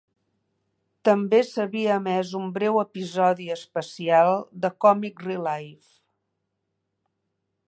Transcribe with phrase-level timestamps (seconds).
[1.09, 4.33] També s'havia emès un breu episodi especial
[4.65, 5.97] de Comic Relief.